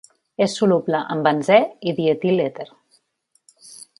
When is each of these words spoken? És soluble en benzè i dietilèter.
És 0.45 0.53
soluble 0.59 1.01
en 1.15 1.21
benzè 1.27 1.59
i 1.91 1.95
dietilèter. 2.01 2.69